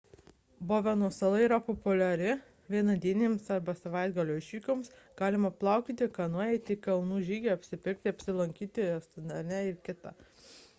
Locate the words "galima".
5.21-5.53